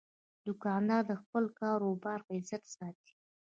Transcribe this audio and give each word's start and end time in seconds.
دوکاندار 0.45 1.01
د 1.07 1.11
خپل 1.21 1.43
کاروبار 1.59 2.19
عزت 2.33 2.63
ساتي. 2.75 3.13